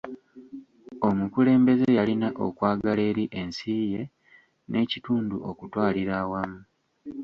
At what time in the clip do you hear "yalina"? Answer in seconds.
1.97-2.27